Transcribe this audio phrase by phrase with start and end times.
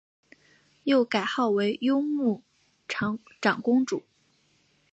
[0.85, 2.41] 又改号为雍穆
[2.87, 3.19] 长
[3.61, 4.01] 公主。